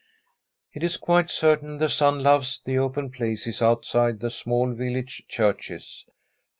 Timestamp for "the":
1.77-1.87, 2.65-2.79, 4.19-4.31